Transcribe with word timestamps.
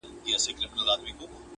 o 0.03 0.03
د 0.03 0.03
تيارې 0.23 0.51
غم 0.59 0.69
په 0.71 0.77
رڼاکي 0.79 1.11
خوره! 1.17 1.37